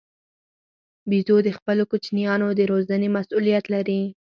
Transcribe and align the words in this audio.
بیزو 1.09 1.37
د 1.43 1.49
خپلو 1.57 1.83
کوچنیانو 1.91 2.47
د 2.55 2.61
روزنې 2.71 3.07
مسوولیت 3.15 3.65
لري. 3.73 4.01